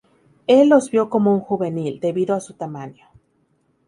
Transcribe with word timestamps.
Él 0.47 0.69
los 0.69 0.89
vio 0.89 1.11
como 1.11 1.31
un 1.31 1.41
juvenil, 1.41 1.99
debido 1.99 2.33
a 2.33 2.39
su 2.39 2.53
tamaño. 2.55 3.05